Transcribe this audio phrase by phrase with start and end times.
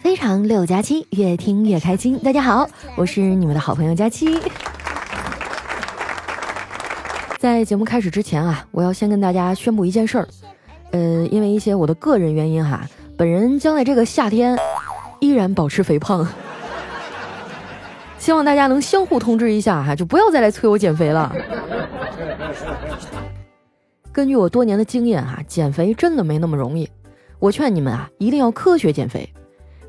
[0.00, 2.18] 非常六加七，越听越开心。
[2.20, 2.66] 大家好，
[2.96, 4.40] 我是你们的好朋友佳期。
[7.38, 10.26] 在节目开始之前啊，我要先跟大家宣布一件事儿。
[10.92, 12.80] 呃，因为一些我的个人原因哈，
[13.14, 14.58] 本人将在这个夏天
[15.20, 16.26] 依然保持肥胖。
[18.18, 21.30] 希望大家能相互通知一下哈，就不要再来催我减肥了。
[24.10, 26.88] 根据我多年的经验哈，减肥真的没那么容易。
[27.38, 29.30] 我劝你们啊，一定要科学减肥。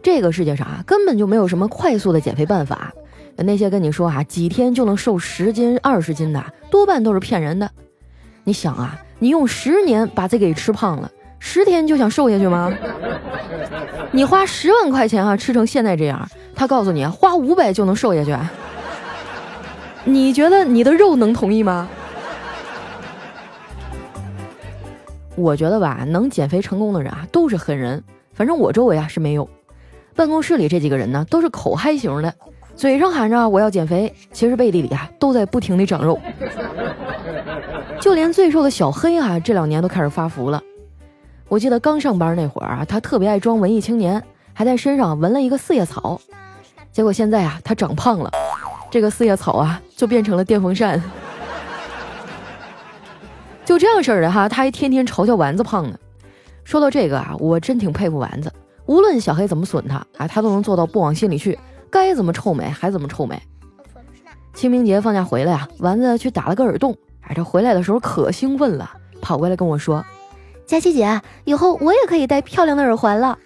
[0.04, 2.92] 这个世界上啊，根本就没有什么快速的减肥办法。
[3.38, 7.70] 那些跟你说啊，几天就能瘦十斤、二十斤的，多半都是骗人的。
[8.44, 12.72] 你想啊，你用十年把自己给吃胖了，十天就想瘦下去吗？
[14.12, 18.36] 你花十万块钱啊，吃成现在这样，他告诉你花五百就能瘦下去，
[20.04, 21.88] 你觉得你的肉能同意吗？
[25.36, 28.04] 我觉得吧，能减肥成功的人啊，都是狠人。
[28.34, 29.50] 反正我周围啊是没有。
[30.16, 32.34] 办公室里这几个人呢，都是口嗨型的，
[32.76, 36.20] 嘴上喊着我要减肥，其实背地里啊都在不停地长肉。
[38.00, 40.62] 就连最瘦的小黑啊，这两年都开始发福了。
[41.48, 44.22] 我记得刚上班那会儿啊，他特别爱装文艺青年，
[44.54, 46.20] 还在身上纹了一个四叶草。
[46.92, 48.32] 结果现在啊，他长胖了，
[48.90, 51.02] 这个四叶草啊就变成了电风扇。
[53.64, 55.98] 就这样式儿的哈，他还天天嘲笑丸子胖呢。
[56.64, 58.52] 说到这个啊，我真挺佩服丸子。
[58.92, 61.58] 无论小黑怎么损他啊，他都能做到不往心里去，
[61.90, 63.42] 该怎么臭美还怎么臭美。
[64.54, 70.04] 清明节放假回来啊，丸子去打了个耳洞，哎，这回来的时候可兴奋了，跑过来跟我说
[70.68, 73.38] ：“佳琪姐，以后我也可以戴漂亮的耳环了。”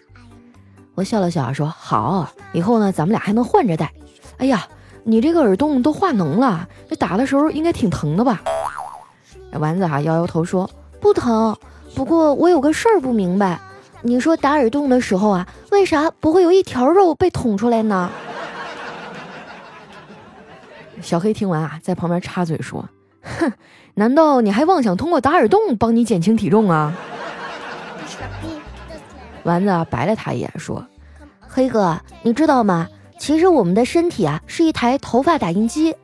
[0.95, 3.93] 我笑了笑说：“好，以后呢，咱们俩还能换着戴。”
[4.37, 4.67] 哎呀，
[5.03, 8.41] 你这个耳洞都化脓了，这打的时候应该挺疼的吧？
[9.51, 10.67] 丸子哈摇摇头说
[10.99, 11.55] ：“不疼，
[11.93, 13.59] 不过我有个事儿不明白。”
[14.05, 18.11] 你说打耳洞的时候啊，为啥不会有一条肉被捅出来呢？
[21.01, 22.87] 小黑听完啊，在旁边插嘴说
[23.39, 23.51] ：“哼，
[23.95, 26.93] 难道你还妄想通过打耳洞帮你减轻体重啊？”
[29.41, 30.85] 丸子啊白了他一眼说
[31.41, 32.87] ：“黑哥，你知道吗？
[33.17, 35.95] 其实我们的身体啊是一台头发打印机，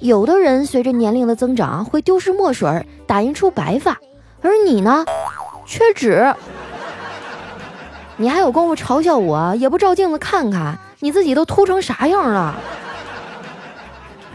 [0.00, 3.96] 有的人随着年龄的增长会丢失墨水，打印出白发，
[4.42, 5.04] 而你呢，
[5.64, 6.34] 缺纸。”
[8.16, 9.54] 你还有功夫嘲笑我？
[9.56, 12.54] 也不照镜子看看，你自己都秃成啥样了？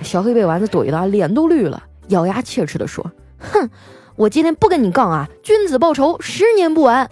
[0.01, 3.69] 小黑被丸子怼的脸都绿了，咬牙切齿的说：“哼，
[4.15, 5.27] 我今天不跟你杠啊！
[5.43, 7.09] 君子报仇，十年不晚。”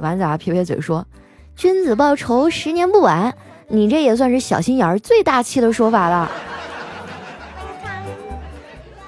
[0.00, 1.06] 丸子啊撇撇嘴说
[1.54, 3.34] ：“君子报仇，十年不晚。
[3.68, 6.30] 你这也算是小心眼儿最大气的说法了。”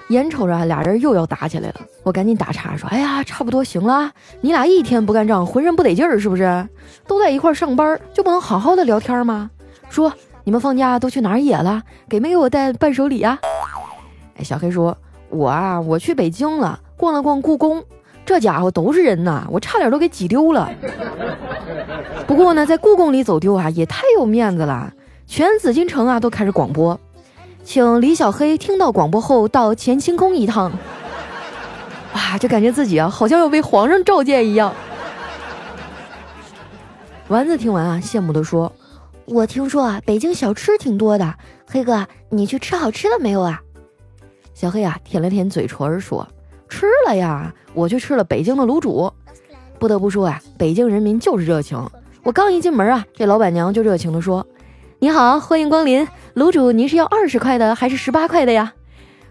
[0.09, 4.11] 眼瞅着俩人又要打起来了，我赶紧打岔说：“哎呀，差不多行了，
[4.43, 6.69] 你俩一天不干仗，浑身不得劲儿是不是？
[7.07, 9.51] 都在一块上班，就不能好好的聊天吗？
[9.89, 10.13] 说
[10.45, 11.83] 你们放假都去哪儿野了？
[12.09, 13.39] 给没给我带伴手礼啊？”
[14.39, 14.97] 哎，小黑说
[15.31, 17.83] ：“我啊，我去北京了，逛了逛故宫，
[18.27, 20.71] 这家伙都是人呐，我差点都给挤丢了。
[22.27, 24.93] 不过呢，在故宫里走丢啊，也太有面子了，
[25.27, 27.01] 全紫禁城啊都开始广播。”
[27.65, 30.71] 请李小黑听到广播后到乾清宫一趟。
[32.15, 34.73] 哇，就感觉自己啊，好像要被皇上召见一样。
[37.29, 38.71] 丸子听完啊，羡慕的说
[39.25, 41.35] ：“我听说啊，北京小吃挺多的，
[41.67, 43.61] 黑哥，你去吃好吃的没有啊？”
[44.53, 46.29] 小黑啊，舔了舔嘴唇说
[46.69, 49.11] ：“吃了呀，我去吃了北京的卤煮。
[49.79, 51.83] 不得不说啊，北京人民就是热情。
[52.23, 54.47] 我刚一进门啊，这老板娘就热情的说。”
[55.01, 56.07] 你好，欢迎光临。
[56.35, 58.73] 卤煮，您是要二十块的还是十八块的呀？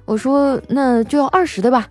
[0.06, 1.88] 我说那就要二十的吧。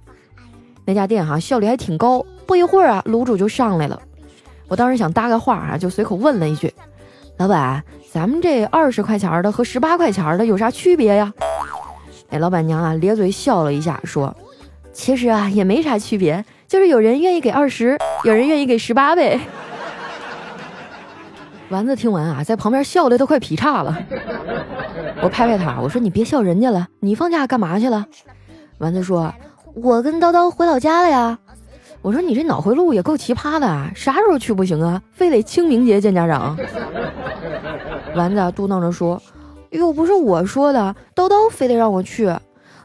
[0.86, 4.00] 那家店哈效率还挺高，不一会儿啊，卤煮就上来了。
[4.68, 6.72] 我当时想搭个话啊，就随口问了一句
[7.36, 11.32] ：“老板，咱们这二十块钱的和十八块钱的有啥区别呀？”
[12.30, 14.34] 哎，老板娘啊咧嘴笑了一下，说
[14.94, 19.38] ：“其实啊也没啥区别，就是有人愿意给二十，有人愿意给十八呗。”
[21.72, 23.96] 丸子听完啊，在旁边笑的都快劈叉了。
[25.22, 28.04] 我拍拍他，我说：“你别笑人家了，你放假干嘛去了？”
[28.76, 29.32] 丸子说
[29.72, 31.38] ：“我跟叨叨回老家了呀。”
[32.02, 35.00] 我说：“你这脑回路也够奇葩的啊，啥时候去不行啊？
[35.12, 36.54] 非得清明节见家长？”
[38.14, 39.22] 丸子嘟囔着说
[39.72, 42.30] ：“又不是我说的，叨叨非得让我去。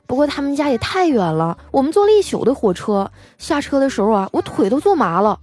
[0.05, 5.37] 不过他们家也太远了，我们坐了一宿的火车，下车的时候啊，我腿都坐麻了。”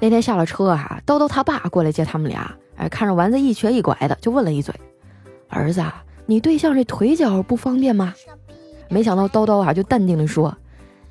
[0.00, 4.72] 那天下了车啊，叨叨他爸过来接他们俩，哎，看着丸子一瘸一拐的，就问了一嘴
[5.50, 5.82] ：“儿子，
[6.26, 8.14] 你对象这腿脚不方便吗？”
[8.88, 10.56] 没想到叨叨啊，就淡定的说：“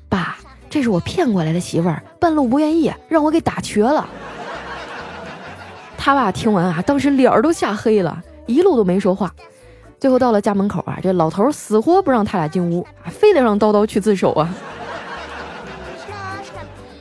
[0.08, 0.38] 爸，
[0.70, 4.08] 这是我骗过来的媳妇儿，半路不愿意，让我给打瘸了。”
[5.98, 9.30] 他爸听完啊，当时脸儿都吓黑了，一路都没说话。
[10.00, 14.48] 最后到了家门口啊，这老头死活不让他俩进屋，非得让叨叨去自首啊。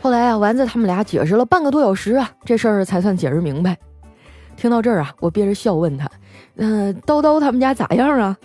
[0.01, 3.77] 后来啊，丸子他们俩解释了半个多小时啊，这事儿才算解释明白。
[4.55, 6.09] 听到这儿啊，我憋着笑问他
[6.57, 8.35] ：“嗯，叨叨他们家咋样啊？”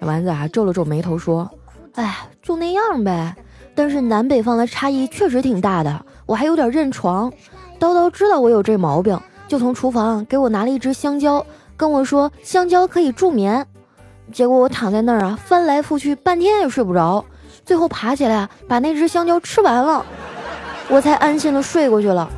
[0.00, 1.50] 丸子啊皱了皱眉头说
[1.96, 3.34] ：“哎，就那样呗。
[3.74, 7.30] 但是南北方的差异确实挺大的，我还有点认床。
[7.78, 9.18] 叨叨知道我有这毛病，
[9.48, 11.44] 就从厨房给我拿了一只香蕉。”
[11.78, 13.66] 跟我说香蕉可以助眠，
[14.32, 17.22] 结果我躺在那儿啊，翻来覆去半天也睡不着，
[17.66, 20.02] 最后爬起来把那只香蕉吃完了，
[20.88, 22.28] 我才安心的睡过去了。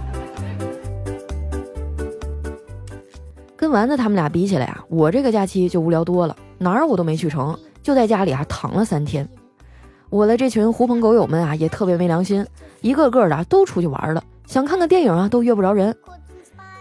[3.56, 9.29] 跟丸子他们俩比起来啊，我这个假期就无聊多了，哪儿我都没去成，就在家里啊躺了三天。
[10.11, 12.47] 我的这群狐朋狗友们啊，也特别没良心，
[12.81, 15.95] 一个个的都出去玩了，想看个电影啊都约不着人。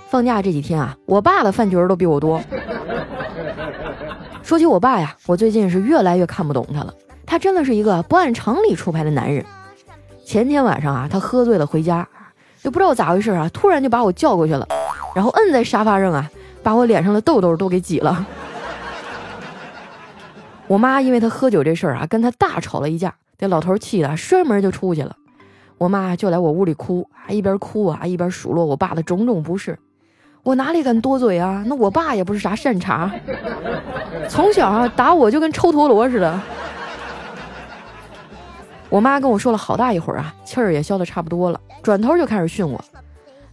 [0.08, 2.42] 放假这几天啊，我爸的饭局都比我多。
[4.42, 6.94] 说起我爸呀，我最近是越来越看不懂他了。
[7.26, 9.44] 他真的是一个不按常理出牌的男人。
[10.28, 12.06] 前天晚上啊，他喝醉了回家，
[12.62, 14.68] 就不知道咋回事啊，突然就把我叫过去了，
[15.16, 16.30] 然后摁在沙发上啊，
[16.62, 18.28] 把我脸上的痘痘都给挤了。
[20.68, 25.16] 我妈因为他喝酒这事儿啊，跟他大吵了一架，这老头气的摔门就出去了。
[25.78, 29.80] 我妈就来我屋里哭，啊，一边哭啊，一边数落我爸的种种不是。
[30.44, 31.64] 我哪里敢多嘴啊？
[31.66, 33.10] 那我爸也不是啥善茬，
[34.28, 36.38] 从小啊打我就跟抽陀螺似的。
[38.90, 42.84] 我妈跟我说了好大一会儿啊，气儿也消的差不多了，转头就开始训我：“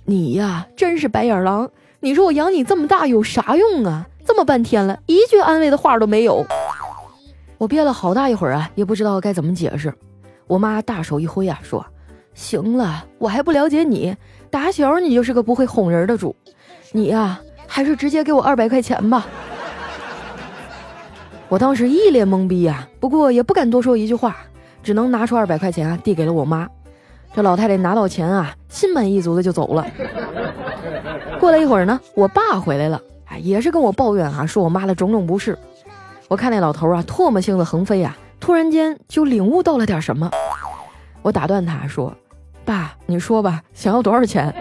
[0.07, 1.69] 你呀，真是白眼狼！
[2.01, 4.07] 你说我养你这么大有啥用啊？
[4.25, 6.47] 这么半天了，一句安慰的话都没有。”
[7.59, 9.93] 我憋了好大一会儿啊，也不知道该怎么解释。
[10.47, 11.85] 我妈大手一挥啊，说
[12.35, 14.15] ：“行了，我还不了解你，
[14.51, 16.37] 打小你就是个不会哄人的主。”
[16.93, 19.27] 你呀，还是直接给我二百块钱吧。
[21.49, 24.37] 我当时一脸懵逼呀，不过也不敢多说一句话，
[24.85, 26.69] 只能拿出二百块钱啊，递给了我妈。
[27.35, 29.85] 这老太太拿到钱啊，心满意足的就走了。
[31.41, 35.59] 过了一会儿呢，我爸回来了，哎，也是跟我抱怨啊，说我妈的种种不是。
[36.29, 40.31] 我看那老头啊，唾沫星子横飞啊，突然间就领悟到了点什么。
[41.23, 42.15] 我打断他说
[42.65, 44.55] ：“爸，你说吧，想要多少钱？”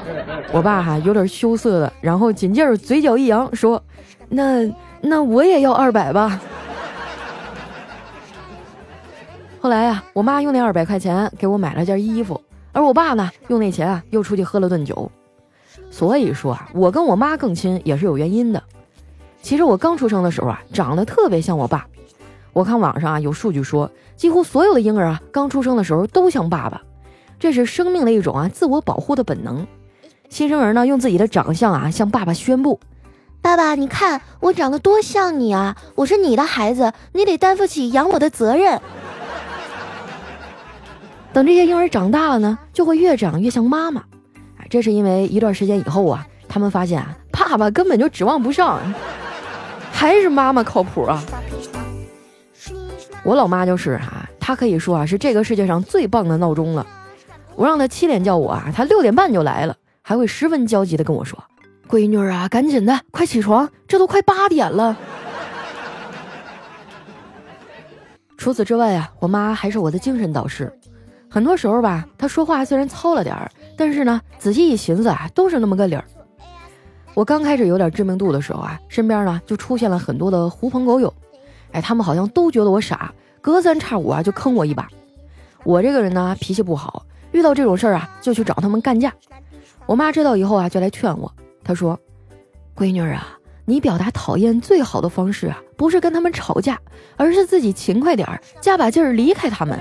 [0.52, 3.82] 我爸哈有点羞涩的，然后紧接着嘴角一扬说
[4.30, 4.64] ：“那
[5.00, 6.40] 那我也要二百吧。”
[9.64, 12.38] 后来呀，我妈用那二百块钱给我买了件衣服，
[12.70, 15.10] 而我爸呢，用那钱啊又出去喝了顿酒。
[15.90, 18.62] 所以说啊，我跟我妈更亲也是有原因的。
[19.40, 21.86] 其实我刚出生的时候啊，长得特别像我爸。
[22.52, 26.82] 我看网上啊有数据说，几乎所有的婴儿啊刚出生的时候都像爸爸，
[27.38, 29.66] 这是生命的一种啊自我保护的本能。
[30.28, 32.78] 新生儿呢，用自己的长相啊，向爸爸宣布
[33.40, 35.74] ：“爸爸，你看我长得多像你啊！
[35.94, 38.78] 我是你的孩子，你得担负起养我的责任。”
[41.34, 44.02] 等这些婴儿长大了呢，就会越长越像妈妈。
[44.56, 48.80] 啊，这是因为一段时间以后啊，他们发现啊，爸爸根本就指望不上，
[49.90, 51.20] 还是妈妈靠谱啊。
[53.24, 56.86] 我老妈就是哈，她可以说啊，是这个世界上最棒的闹钟了。
[57.56, 59.74] 我让她七点叫我啊，她六点半就来了。
[60.02, 61.42] 还会十分焦急的跟我说
[61.90, 64.96] ：“闺女啊，赶紧的，快起床，这都快八点了。”
[68.38, 70.72] 除此之外啊，我妈还是我的精神导师。
[71.34, 76.04] 很多时候吧，他说话虽然糙了点儿，但是呢，仔细一寻思啊，都是那么个理儿。
[77.12, 81.12] 我刚开始有点知名度的时候啊，身边呢就出现了很多的狐朋狗友，
[81.72, 84.86] 哎，他们好像都觉得我傻，隔三差五啊就坑我一把。
[85.64, 89.12] 我这个人呢，脾气不好，遇到这种事儿啊，就去找他们干架。
[89.86, 91.32] 我妈知道以后啊，就来劝我。
[91.64, 91.98] 她说
[92.78, 93.26] ：“闺女啊，
[93.66, 96.78] 你表达讨厌最好的方式啊，不是跟他们吵架，
[97.16, 99.78] 而是自己勤快点儿，加把劲儿离开他们。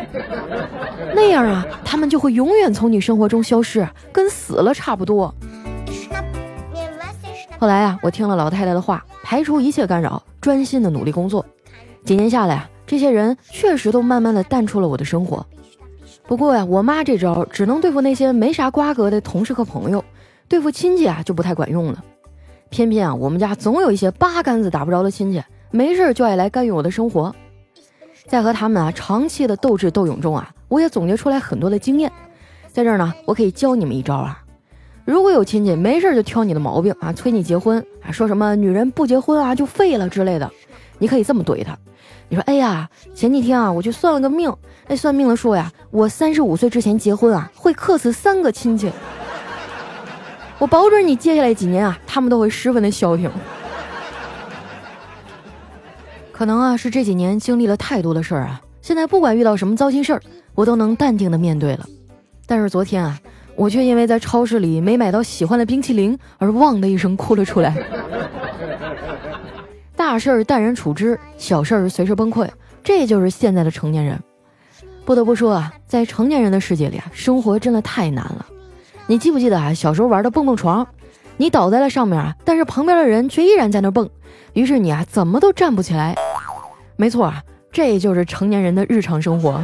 [1.14, 5.34] 那样啊，他们就会永远从你生活中消失，跟死了差不多。”
[7.60, 11.46] 后来啊，我听了老太太的话，排除一切干扰，专心的努力工作。
[12.06, 15.46] 几年下来啊，这些人确实都慢慢的淡出了我的生活。
[16.26, 20.04] 不过呀，我妈这招只能对付那些没啥瓜葛的同事和朋友，
[20.48, 22.04] 对付亲戚啊就不太管用了。
[22.74, 25.40] 偏偏啊，我们家总有一些八竿子打不着的亲戚，
[25.70, 27.34] 没事就爱来干预我的生活。
[28.26, 32.12] 在和他们啊长期的斗智斗勇中啊，我也总结出来很多的经验。
[32.72, 34.44] 在这儿呢，我可以教你们一招啊。
[35.06, 40.52] 如果有亲戚没事就挑你的毛病啊，催你结婚啊，说什么女人不结婚啊就废了之类的，
[40.98, 41.78] 你可以这么怼他。
[42.28, 44.52] 你说，哎呀，前几天啊，我去算了个命，
[44.88, 48.92] 那算命的说呀，我三十五岁之前结婚啊，会克死三个亲戚。
[50.60, 53.30] 我保准你接下来几年啊，他们都会十分的消停。
[56.32, 60.22] 可能啊，是这几年经历了太多的事儿啊，现在不管遇到什么糟心事儿，
[60.56, 61.86] 我都能淡定的面对了。
[62.46, 63.20] 但是昨天啊，
[63.56, 67.76] 我却因为在超市里没买到喜欢的冰淇淋而汪的一声哭了出来。
[69.96, 72.50] 大事儿淡然处之，小事儿随时崩溃，
[72.84, 74.20] 这就是现在的成年人。
[75.06, 78.46] 不得不说啊，在成年人的世界里啊，生活真的太难了。
[79.14, 80.88] 你记不记得啊，小时候玩的蹦蹦床，
[81.38, 84.10] 你倒在了上面啊，但是旁边的人却依然在那蹦，
[84.54, 86.16] 于是你啊怎么都站不起来。
[86.96, 89.64] 没错啊，这就是成年人的日常生活。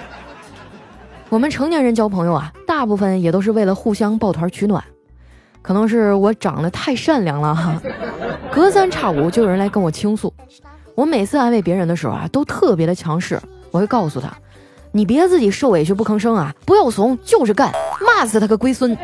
[1.30, 4.84] 我们成年人交朋友啊，大部分也都是为了互相抱团取暖。
[5.62, 7.80] 可能是我长得太善良了哈，
[8.52, 10.30] 隔三差五就有人来跟我倾诉。
[10.94, 13.40] 我每次安慰别人的时候啊，都特别的强势。
[13.70, 14.30] 我会告诉他，
[14.92, 18.96] 你别自己受委屈不吭声啊，不要怂，就是干，骂死他个龟孙。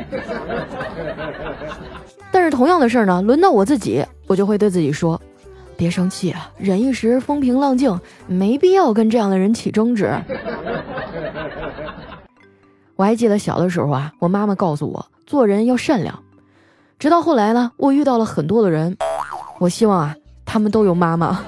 [2.33, 5.21] 但是同样的事儿呢，轮到我自己，我就会对自己说，
[5.77, 10.13] 别生气啊，忍一时风平浪静，没必要跟这样的人起争执。
[12.97, 16.19] 我还记得小的时候啊，我妈妈告诉我，做人要善良。
[16.99, 18.97] 直到后来呢，我遇到了很多的人，
[19.59, 21.41] 我希望啊，他们都有妈妈。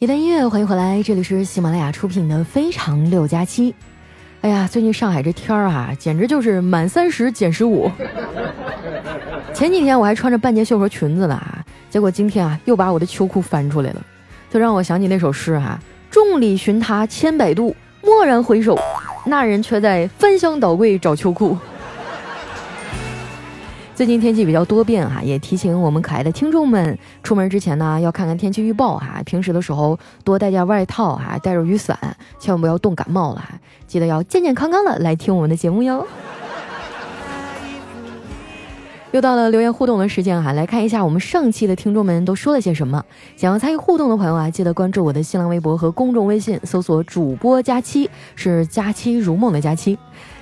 [0.00, 3.72] 一段音乐，欢迎回来，这里是喜马拉雅出品的《非常六加七》。
[4.42, 7.90] 哎呀，最近上海这天儿啊，简直就是满三十减十五。
[9.52, 14.00] 前几天我还穿着半截袖和裙子呢，啊，结果今天啊又把我的秋裤翻出来了，
[14.48, 15.76] 就让我想起那首诗啊
[16.12, 18.78] ：“众里寻他千百度，蓦然回首，
[19.26, 21.58] 那人却在翻箱倒柜找秋裤。”
[23.98, 29.20] 最近天气比较多变哈，也提醒我们可爱的听众们，出门之前呢要看看天气预报哈。
[29.26, 31.98] 平时的时候多带件外套哈，带着雨伞，
[32.38, 33.58] 千万不要冻感冒了哈。
[33.88, 36.06] 记得要健健康康的来听我们的节目哟。
[39.10, 43.04] 又到了留言互动的时间哈，来看一下我们上期的听众们都说了些什么。
[43.36, 49.98] 想要参与互动的朋友啊，记得关注我的新浪微博和公众微信，搜索主播佳期，是佳期如梦的佳期。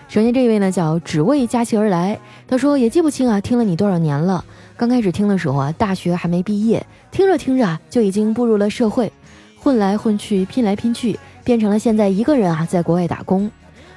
[0.08, 4.44] 首先这一位呢叫只为佳期而来，他说也记不清啊，听了你多少年了。
[4.76, 9.12] 刚开始听的时候啊，大学还没毕业，听着听着啊，就已经步入了社会，
[9.58, 13.50] 混来混去，拼来拼去，变成了现在一个人啊，在国外打工，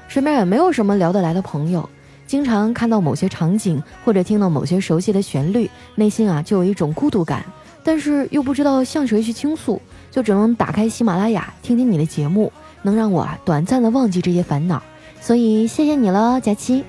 [0.07, 1.87] 身边也没有什么聊得来的朋友，
[2.25, 7.45] 经常看到某些场景或者听到某些熟悉的旋律，内心啊就有一种孤独感，
[7.83, 12.51] 但是又不知道向谁去倾诉，就只能打开喜马拉雅听听你的节目，
[12.81, 14.81] 能让我啊短暂的忘记这些烦恼。
[15.21, 16.83] 所以谢谢你了，佳期。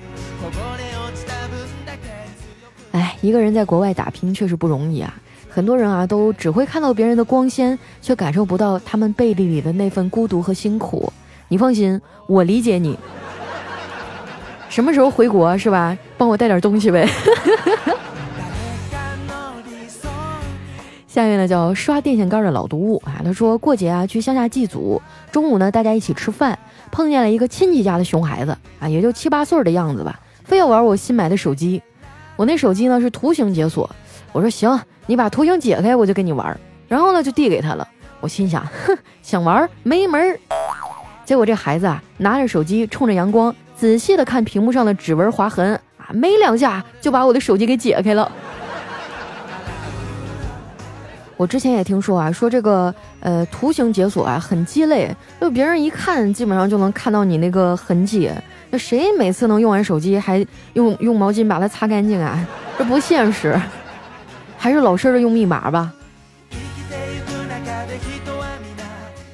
[2.91, 5.13] 哎，一个人在国外打拼确实不容易啊。
[5.49, 11.11] 很多人啊，都只会看到别人的光鲜，却感受不到他们背地里的那份孤独和辛苦。
[11.49, 12.97] 你放心，我理解你。
[14.69, 15.97] 什么时候回国是吧？
[16.17, 17.07] 帮我带点东西呗。
[21.11, 26.57] 下面呢叫刷电线杆的老毒物啊，他说过节啊去乡下祭祖，中午呢大家一起吃饭。
[26.89, 31.83] 碰见了一个亲戚家的熊孩子啊，也就七八岁的样子吧，非要玩我新买的手机。
[32.37, 33.89] 我那手机呢是图形解锁，
[34.31, 36.57] 我说行，你把图形解开，我就跟你玩。
[36.87, 37.85] 然后呢就递给他了。
[38.21, 40.39] 我心想，哼，想玩没门儿。
[41.25, 48.31] 结果这孩子啊拿着手机冲着阳光，仔细的看屏幕上的指纹划痕啊，没两下就把我的手机给解开了。
[51.41, 58.29] 我之前也听说啊，说这个呃图形解锁啊很鸡肋，就别人一看基本上就能看到你那个痕迹。
[58.69, 62.47] 那谁每次能用完手机还用用毛巾把它擦干净啊？
[62.77, 63.59] 这不现实，
[64.55, 65.91] 还是老实的用密码吧。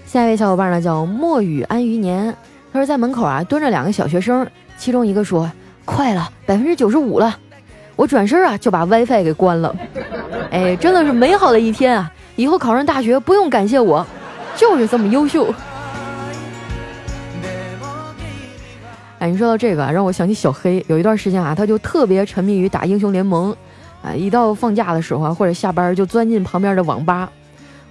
[0.06, 2.34] 下一位小伙伴呢叫墨雨安余年，
[2.72, 4.48] 他说在门口啊蹲着两个小学生，
[4.78, 5.52] 其中一个说
[5.84, 7.38] 快了百分之九十五了。
[7.98, 9.76] 我转身啊，就把 WiFi 给关了。
[10.52, 12.12] 哎，真的是美好的一天啊！
[12.36, 14.06] 以后考上大学不用感谢我，
[14.56, 15.54] 就是这么优秀。
[19.20, 20.84] 哎，你说到这个，让我想起小黑。
[20.88, 23.56] 有一段时间啊，他就特别沉迷于打英雄联盟。
[24.04, 27.28] 啊，一到放假的时候啊，或者下班就钻进旁边的网吧。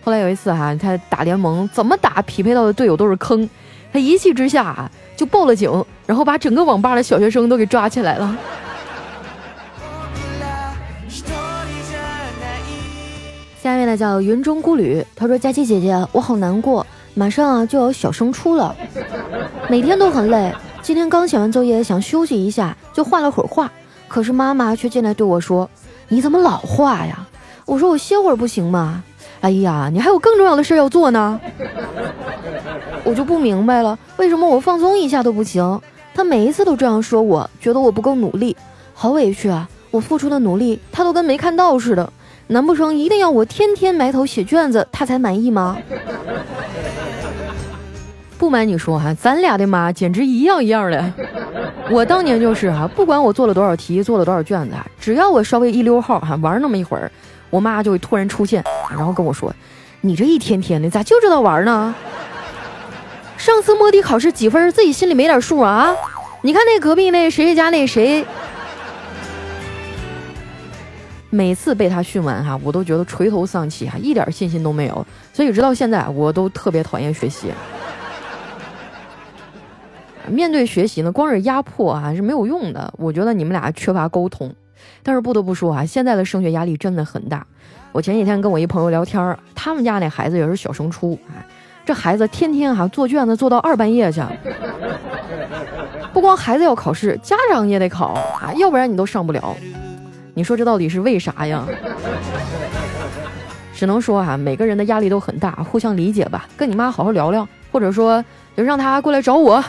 [0.04, 3.48] 后来有一次哈，他打联盟怎么打，匹配到的队友都是坑。
[3.92, 8.36] 他一气之下啊，就报了警，然后把整个网吧的小学生都给抓起来了。
[13.66, 18.72] 下面呢叫云中孤旅，他说：“佳琪姐姐，我好难过，马上啊就要小升初了，
[19.68, 20.54] 每天都很累。
[20.82, 23.68] 今天刚写完作业，想休息一下，就画了会儿画，
[24.06, 25.68] 可是妈妈却进来对我说
[26.06, 27.26] ：“你怎么老画呀？”
[27.66, 29.02] 我说：“我歇会儿不行吗？”
[29.42, 31.40] 哎呀，你还有更重要的事要做呢。
[33.02, 35.80] 我就不明白了，为什么我放松一下都不行？
[36.14, 38.56] 他每一次都这样说，我觉得我不够努力，
[38.94, 39.68] 好委屈啊！
[39.90, 42.12] 我付出的努力，他都跟没看到似的。
[42.48, 45.76] 难不成一定要我天天埋头写卷子，他才满意吗？
[48.38, 51.12] 不瞒你说哈，咱俩的妈简直一样一样的。
[51.90, 57.10] 我当年就是哈，不管我做了多少题，做了多少卷子，只要我稍微一溜号哈，玩那么一会儿，
[57.50, 59.52] 我妈就会突然出现，然后跟我说
[60.02, 61.94] ：“你这一天天的咋就知道玩呢？
[63.36, 65.96] 上次摸底考试几分，自己心里没点数啊？
[66.42, 68.24] 你看那隔壁那谁谁家那谁。”
[71.36, 75.06] 每次被他训完哈，我都觉得垂头丧气哈，一点信心都没有。
[75.34, 77.52] 所以直到现在，我都特别讨厌学习。
[80.28, 82.90] 面对学习呢，光是压迫啊是没有用的。
[82.96, 84.50] 我觉得你们俩缺乏沟通。
[85.02, 87.46] 但是不得不说啊，现在的升学压力真的很大。
[87.92, 91.44] 我前几天跟我一朋友聊天，他们家那孩子也是小升初啊，
[91.84, 94.22] 这孩子天天哈做卷子做到二半夜去。
[96.14, 99.54] 不光孩子要考试，家长也得考啊，要不然你都上不了。
[100.38, 101.66] 你说这到底是为啥呀？
[103.74, 106.46] 只能说啊，每个人的压力都很大，互相理解吧。
[106.58, 108.22] 跟你妈好好聊聊，或者说
[108.54, 109.64] 就让她过来找我，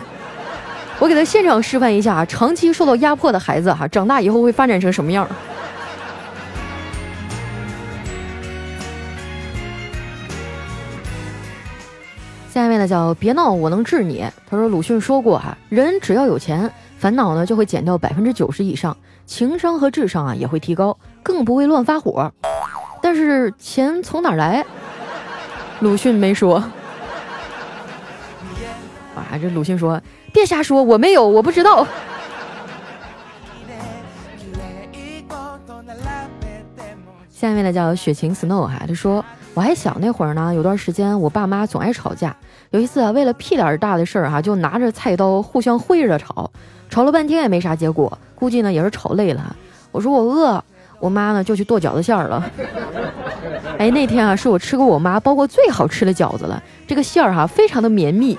[1.00, 5.26] 我给她现场示范一下，长期受到压迫的孩子哈，长大以后会发展成什么样。
[12.50, 14.26] 下一位呢叫别闹，我能治你。
[14.50, 18.98] 他说鲁迅说过哈，人只要有钱，烦恼呢就会减掉百分之九十以上。
[19.26, 22.32] 情商和智商啊也会提高，更不会乱发火。
[23.02, 24.66] 但是钱从哪来？
[25.80, 26.56] 鲁迅没说。
[29.16, 30.02] 啊，这鲁迅说
[30.34, 31.86] ：“别瞎说，我没有，我不知道。”
[37.30, 42.36] 下面呢叫雪晴 Snow 哈，他说：“我还小那会儿呢，有段时间我爸妈总爱吵架。
[42.72, 46.52] 有一次啊，为了屁点大的事儿哈，就拿着菜刀互相挥着吵，
[46.90, 49.56] 吵了半天也没啥结果。”估计呢也是吵累了，
[49.92, 50.64] 我说我饿，
[51.00, 52.52] 我妈呢就去剁饺子馅儿了。
[53.80, 58.38] 哎，那天啊是我吃过我妈包过最好吃的饺子了，这个馅儿哈非常的绵密，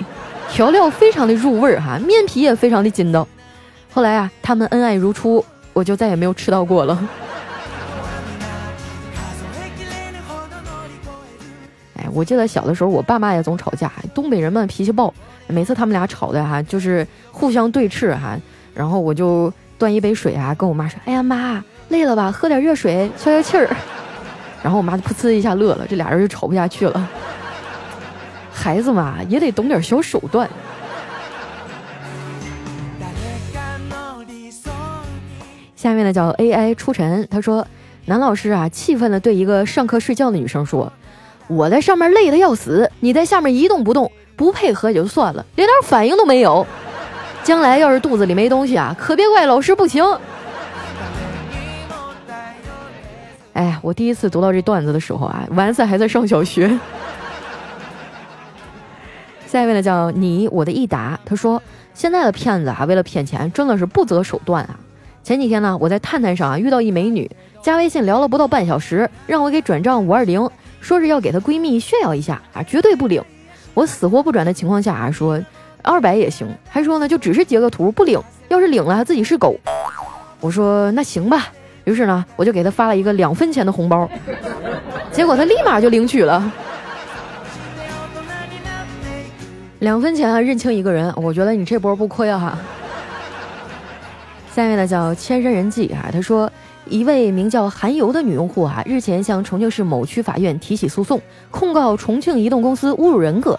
[0.52, 3.26] 调料非常的入味儿哈，面皮也非常的筋道。
[3.92, 6.96] 后来啊他们恩爱如初，我就再也没有吃到过了。
[12.18, 15.14] 我记得小的时候我爸妈也总吵架，东北人们脾气暴，
[15.46, 18.36] 每次他们俩吵的哈就是互相对峙哈，
[18.74, 19.52] 然后我就。
[19.78, 22.32] 端一杯水啊，跟我妈说：“哎呀妈，累了吧？
[22.32, 23.70] 喝点热水消消气儿。”
[24.60, 27.08] 然后我妈就噗呲一下乐了，这俩人就吵不下去了。
[28.52, 30.50] 孩子嘛，也得懂点小手段。
[35.76, 37.64] 下面呢叫 AI 出尘，他说
[38.06, 40.92] ：“男老师啊，气愤的对一个上课睡觉的女生说
[41.48, 46.66] ：‘我在上面累的要死，你在下面一动不动，不配合也就算了，连点反应都没有。’”
[47.44, 50.04] 将来要是肚子里没东西啊，可别怪老师不行。
[53.54, 56.78] 哎，我第一次读到这段子的时候啊，丸子还在上小学。
[59.46, 61.62] 下一位呢，叫你我的益达，他说
[61.94, 64.78] 现在的骗子啊，为了骗钱真的是不择手段啊。
[65.22, 67.30] 前几天呢，我在探探上啊遇到一美女，
[67.62, 70.46] 加微信聊了不到半小时，让我给转账五二零，
[70.80, 73.22] 说是要给她闺蜜炫耀一下啊，绝对不领。
[73.74, 75.40] 我死活不转的情况下啊，说。
[75.80, 79.56] 二百也行，还说呢，就只是截个图不领，要是领了还自己是狗。
[80.40, 81.46] 我说那行吧，
[81.84, 84.06] 于是呢，我就给她发了一个两分钱的红包，
[85.12, 86.52] 结果她立马就领取了。
[89.78, 92.58] 两分钱啊，认清一个人，我觉得你这波不亏啊哈。
[94.52, 96.52] 下面呢叫千山人迹啊，他说
[96.90, 101.20] 一位名叫韩游的女用户啊，日前向重庆市某区法院提起诉讼，
[101.50, 103.58] 控告重庆移动公司侮辱人格。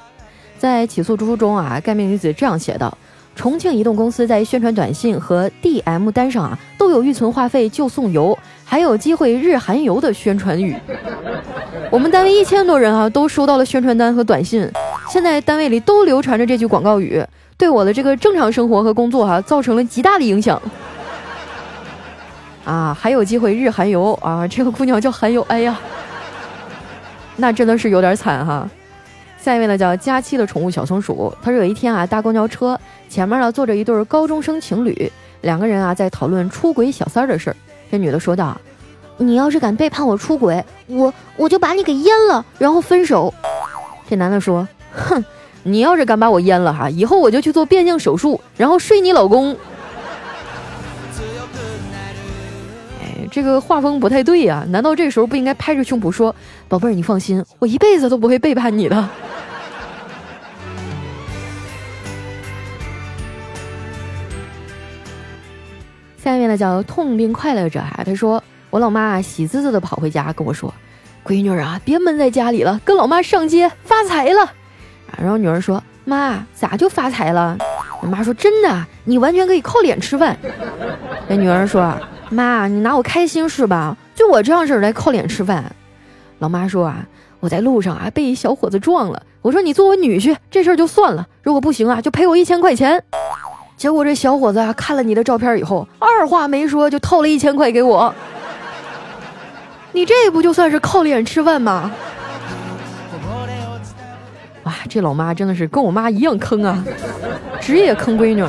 [0.57, 2.97] 在起诉书中啊，该名女子这样写道
[3.35, 10.75] ：“重庆移动公司在宣传短信和 DM 单上啊，都有预存话费就送油，还有机会日韩游的宣传语。
[11.91, 14.69] 我们单位一千多人啊，都收到了宣传单和短信，
[15.07, 17.23] 现在单位里都流传着这句广告语，
[17.57, 20.61] 对我的这个正常生活和工作哈，造成了极大的影响。
[22.69, 25.79] 啊，还有机会日韩游啊，这个姑娘叫韩游，哎呀，
[27.37, 28.69] 那真的是有点惨哈。”
[29.41, 32.79] 下一位呢叫佳期的宠物小松鼠，他说有一天啊搭公交车，
[33.09, 37.55] 前面呢坐着一对高中生情侣，两个人啊在讨论出轨小三儿的事儿。
[37.89, 38.55] 这女的说道
[39.17, 43.33] ：“你要是敢背叛我出轨，我我就把你给阉了，然后分手。”
[44.07, 45.25] 这男的说：“哼，
[45.63, 49.57] 你要是敢把我阉了哈，以后我就去做变性手术，然后睡你老公。”
[53.31, 56.35] 这个画风不太对呀，难道这时候不应该拍着胸脯说
[56.67, 59.09] ：“宝贝儿，你放心，我一辈子都不会背叛你的。”
[66.17, 70.73] 下面呢叫痛并快乐着啊，他说我老妈喜滋滋的跑回家跟我说
[71.23, 74.51] ：“闺女啊，别闷在家里了，跟老妈上街发财了。”，
[75.17, 77.57] 然后女儿说：“妈，咋就发财了？”
[78.01, 80.37] 我妈说：“真的，你完全可以靠脸吃饭。”
[81.27, 81.93] 那女儿说
[82.29, 83.97] ：“妈，你拿我开心是吧？
[84.15, 85.75] 就我这样式儿来靠脸吃饭。”
[86.39, 87.05] 老妈说：“啊，
[87.39, 93.03] 我在路上啊被一小伙子撞了，我说你做我女婿这事儿就算了，如果不行啊就赔我一千块钱。”
[93.75, 98.13] 结果这小伙子啊看了你的照片以后，二话没说就掏了一千块给我。
[99.91, 101.91] 你这不就算是靠脸吃饭吗？
[104.63, 106.83] 哇，这老妈真的是跟我妈一样坑啊，
[107.61, 108.45] 职业坑闺女。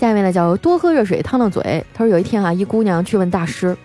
[0.00, 1.84] 下面呢叫多喝热水烫烫嘴。
[1.92, 3.76] 他说有一天啊，一姑娘去问大师：“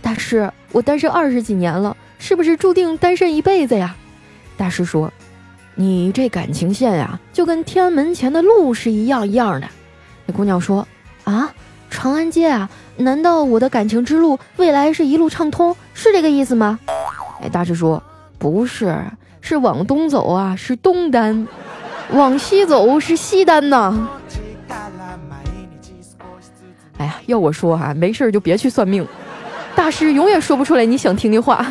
[0.00, 3.94] 大师，我单身二十几年了，是不是注定单身一辈子呀？”
[4.56, 5.12] 大师说。
[5.74, 9.66] 你这感情线呀，就跟天安门前的路是一样一样的。
[10.26, 10.86] 那姑娘说
[11.24, 11.50] ：“啊，
[11.88, 16.78] 长安街啊，难道我的感情之路未来是一路畅通，是这个意思吗？”
[17.40, 18.02] 哎，大师说
[18.38, 18.94] ：“不是，
[19.40, 21.46] 是往东走啊，是东单；
[22.12, 24.08] 往西走是西单呐。”
[27.02, 29.04] 哎呀，要我说哈，没事就别去算命，
[29.74, 31.66] 大师永远说不出来你想听的话。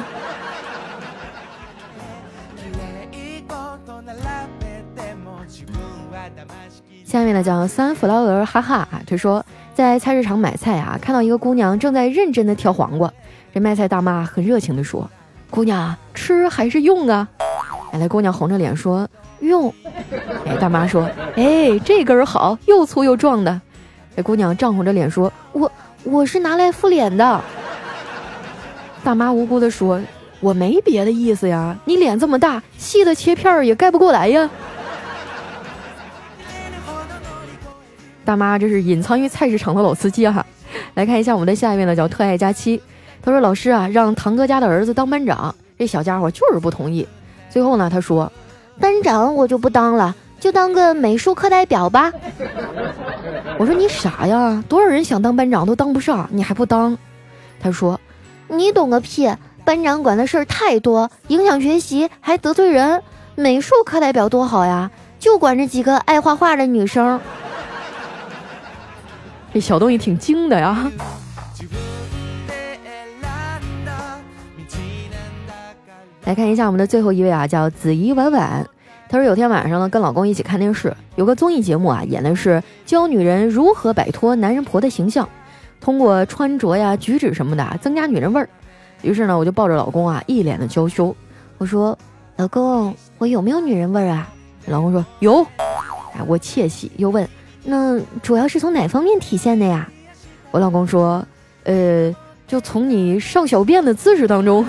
[7.05, 9.01] 下面呢叫三弗劳尔，哈哈啊！
[9.07, 13.09] 他说在菜市场买菜啊，看到一个姑娘正在认真的挑黄瓜，
[13.53, 15.09] 这卖菜大妈很热情的说
[15.49, 17.25] ：“姑娘吃还是用啊？”
[17.93, 19.07] 哎，那姑娘红着脸说
[19.39, 19.73] ：“用。”
[20.45, 23.61] 哎，大妈说：“哎，这根好，又粗又壮的。”
[24.21, 25.71] 姑娘涨红着脸说：“我
[26.03, 27.41] 我是拿来敷脸的。”
[29.03, 29.99] 大妈无辜的说
[30.39, 34.49] ：“我没别的意思呀，你脸这么大，细的切片儿也盖不过来呀。”
[38.23, 40.45] 大妈，这是隐藏于菜市场的老司机哈。
[40.93, 42.81] 来看一下我们的下一位呢，叫特爱佳期。
[43.21, 47.07] 他说：“老师啊，让堂哥家的儿子当班长，这小家伙就是不同意。
[47.49, 48.31] 最后呢，他说，
[48.79, 52.11] 班长我就不当了，就当个美术课代表吧。
[53.59, 56.97] 我说你傻呀，多少人想当班长都当不上，你还不当？
[57.61, 58.01] 他说，
[58.47, 59.31] 你懂个屁，
[59.63, 63.03] 班长管的事儿太多，影响学习，还得罪人。
[63.35, 67.21] 美术课代表多好呀，就管着几个爱画画的女生。”
[69.53, 70.91] 这小东西挺精的呀！
[76.23, 78.65] 来看一下我们的最后一位啊，叫子怡婉婉。
[79.11, 85.27] 她说有天晚上呢，跟老公一起看电视，有个综艺节目啊，演的是教女人如何摆脱男人婆的形象，
[85.81, 88.47] 通过穿着呀、举止什么的增加女人味儿。
[89.01, 91.13] 于是呢，我就抱着老公啊，一脸的娇羞，
[91.57, 91.97] 我说
[92.37, 94.29] ：“老公，我有没有女人味儿啊？”
[94.67, 95.45] 老公说：“有。”
[96.15, 97.27] 哎，我窃喜，又问。
[97.65, 99.89] 那主要是从哪方面体现的呀？
[100.51, 101.21] 我老公说，
[101.65, 102.15] 呃，
[102.47, 104.65] 就从你上小便的姿势当中。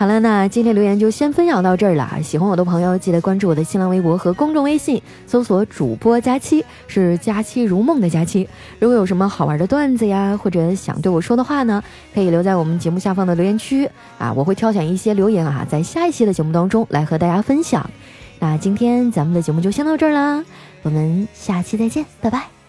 [0.00, 2.10] 好了，那今天留言就先分享到这儿了。
[2.22, 8.48] 喜欢我的朋友，记得关注我的新浪微博和公众微信，搜索“主播佳期”，是“佳期如梦”的佳期。
[8.78, 11.84] 如果有什么好玩的段子呀，或者想对我说的话呢，
[12.14, 13.86] 可以留在我们节目下方的留言区
[14.16, 17.90] 啊，我会挑选一些留言啊，在下一期的节目当中来和大家分享。
[18.38, 20.42] 那今天咱们的节目就先到这儿啦，
[20.80, 22.59] 我们下期再见，拜拜。